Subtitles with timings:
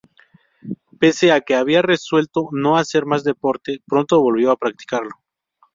[0.99, 5.11] Pese a que había resuelto no hacer más deporte, pronto volvió a practicarlo.